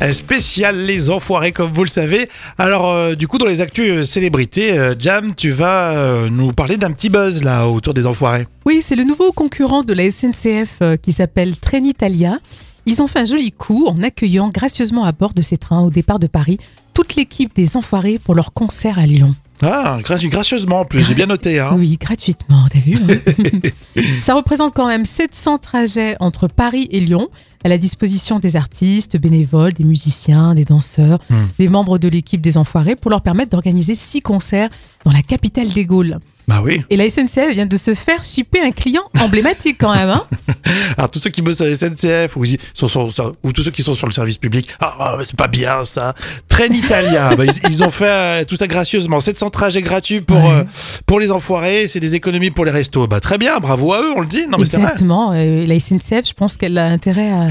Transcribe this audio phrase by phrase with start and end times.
[0.00, 2.28] Euh, Spécial les enfoirés comme vous le savez.
[2.56, 6.92] Alors euh, du coup dans les actus euh, célébrités, Jam, tu vas nous parler d'un
[6.92, 8.46] petit buzz là autour des enfoirés.
[8.64, 12.38] Oui, c'est le nouveau concurrent de la SNCF qui s'appelle Trenitalia.
[12.86, 15.90] Ils ont fait un joli coup en accueillant gracieusement à bord de ces trains au
[15.90, 16.58] départ de Paris
[16.94, 19.34] toute l'équipe des Enfoirés pour leur concert à Lyon.
[19.62, 21.58] Ah, gra- gracieusement en plus, j'ai bien noté.
[21.58, 21.70] Hein.
[21.76, 27.28] Oui, gratuitement, t'as vu hein Ça représente quand même 700 trajets entre Paris et Lyon,
[27.64, 31.46] à la disposition des artistes, bénévoles, des musiciens, des danseurs, Hmm.
[31.58, 34.70] des membres de l'équipe des Enfoirés, pour leur permettre d'organiser six concerts
[35.04, 36.18] dans la capitale des Gaules.
[36.48, 36.82] Bah oui.
[36.88, 40.08] Et la SNCF vient de se faire shipper un client emblématique quand même.
[40.08, 40.24] Hein
[40.96, 43.62] Alors tous ceux qui bossent à la SNCF ou, ils sont sur- sur- ou tous
[43.62, 46.14] ceux qui sont sur le service public, ah ah, c'est pas bien ça.
[46.48, 49.20] Train Italia, bah, ils, ils ont fait euh, tout ça gracieusement.
[49.20, 50.50] 700 trajets gratuits pour Ouais.
[50.60, 50.64] euh,
[51.06, 53.06] pour les enfoirés, c'est des économies pour les restos.
[53.06, 54.46] Bah très bien, bravo à eux, on le dit.
[54.48, 54.84] Non mais c'est vrai.
[54.86, 55.32] Exactement.
[55.34, 57.46] Euh, La SNCF, je pense qu'elle a intérêt à,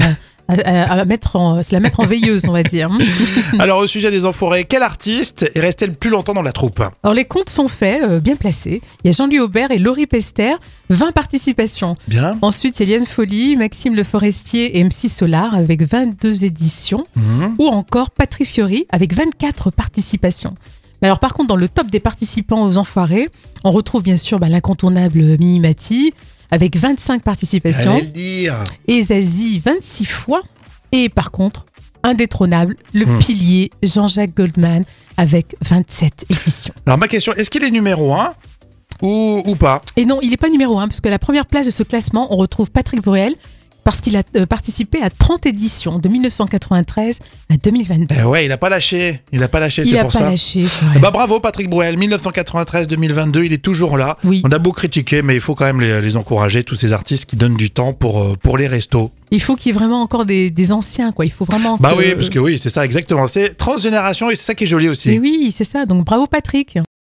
[0.48, 2.90] à- à mettre en, se la mettre en veilleuse, on va dire.
[3.58, 6.80] Alors au sujet des enfoirés, quel artiste est resté le plus longtemps dans la troupe?
[7.02, 8.80] Alors les comptes sont faits, euh, bien placés.
[9.04, 10.54] Il y a Jean-Louis Aubert et Laurie Pester,
[10.90, 11.96] 20 participations.
[12.08, 12.38] Bien.
[12.42, 17.04] Ensuite, il y a Liane Folly, Maxime Le Forestier et MC Solar avec 22 éditions.
[17.16, 17.56] Mhm.
[17.58, 20.54] Ou encore Patrick Fiori avec 24 participations.
[21.02, 23.28] Mais alors par contre, dans le top des participants aux Enfoirés,
[23.64, 26.12] on retrouve bien sûr bah, l'incontournable Mimi Mati
[26.50, 27.98] avec 25 participations.
[27.98, 28.62] Le dire.
[28.86, 30.42] et Zazie 26 fois.
[30.92, 31.66] Et par contre,
[32.02, 33.18] indétrônable, le Hmm.
[33.18, 34.84] pilier Jean-Jacques Goldman
[35.16, 36.72] avec 27 éditions.
[36.86, 38.32] Alors ma question, est-ce qu'il est numéro 1
[39.02, 39.82] ou, ou pas?
[39.96, 42.32] Et non, il n'est pas numéro 1, parce que la première place de ce classement,
[42.32, 43.34] on retrouve Patrick Bruel,
[43.88, 47.18] parce qu'il a euh, participé à 30 éditions, de 1993
[47.50, 48.14] à 2022.
[48.20, 49.22] Eh ouais, il a pas lâché.
[49.32, 50.24] Il a pas lâché, il c'est n'a pour pas ça.
[50.30, 50.66] lâché.
[50.66, 51.00] c'est Eh vrai.
[51.00, 54.18] bah bravo Patrick Bruel, 1993-2022, il est toujours là.
[54.24, 54.42] Oui.
[54.44, 57.24] On a beau critiquer, mais il faut quand même les, les encourager, tous ces artistes
[57.26, 59.10] qui donnent du temps pour, euh, pour les restos.
[59.30, 61.24] Il faut qu'il y ait vraiment encore des, des anciens, quoi.
[61.24, 61.76] Il faut vraiment.
[61.80, 63.26] Bah que- oui, parce que oui, c'est ça exactement.
[63.26, 65.08] C'est transgénération et c'est ça qui est joli aussi.
[65.10, 65.86] Mais oui, c'est ça.
[65.86, 66.78] Donc bravo Patrick.